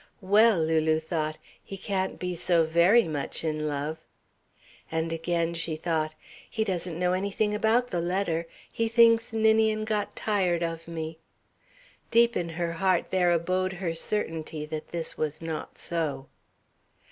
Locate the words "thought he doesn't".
5.75-6.97